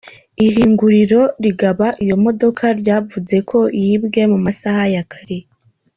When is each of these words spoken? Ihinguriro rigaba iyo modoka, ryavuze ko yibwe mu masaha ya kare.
Ihinguriro 0.47 1.21
rigaba 1.43 1.87
iyo 2.03 2.15
modoka, 2.23 2.63
ryavuze 2.79 3.35
ko 3.49 3.59
yibwe 3.81 4.21
mu 4.31 4.37
masaha 4.45 4.83
ya 4.95 5.03
kare. 5.11 5.37